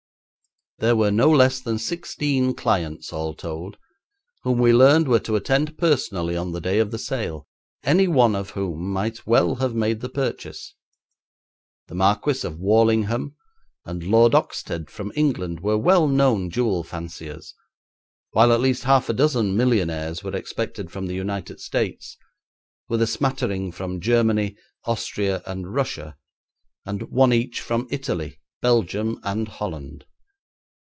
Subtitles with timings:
[0.79, 3.77] There were no less than sixteen clients all told,
[4.41, 7.45] whom we learned were to attend personally on the day of the sale,
[7.83, 10.73] any one of whom might well have made the purchase.
[11.87, 13.35] The Marquis of Warlingham
[13.85, 17.53] and Lord Oxtead from England were well known jewel fanciers,
[18.31, 22.17] while at least half a dozen millionaires were expected from the United States,
[22.89, 26.17] with a smattering from Germany, Austria, and Russia,
[26.87, 30.05] and one each from Italy, Belgium, and Holland.